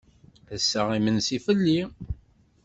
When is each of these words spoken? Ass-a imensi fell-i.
Ass-a 0.55 0.81
imensi 0.97 1.37
fell-i. 1.45 1.79